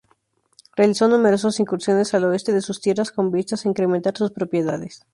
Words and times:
Realizó 0.75 1.07
numerosas 1.07 1.59
incursiones 1.59 2.11
al 2.15 2.23
oeste 2.23 2.53
de 2.53 2.61
sus 2.63 2.81
tierras 2.81 3.11
con 3.11 3.29
vistas 3.29 3.65
a 3.65 3.67
incrementar 3.69 4.17
sus 4.17 4.31
propiedades. 4.31 5.05